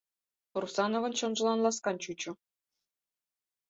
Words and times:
Русановын 0.61 1.13
чонжылан 1.19 1.59
ласкан 1.65 1.97
чучо. 2.03 2.31